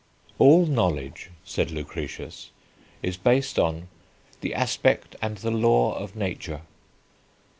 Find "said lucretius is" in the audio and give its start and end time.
1.45-3.17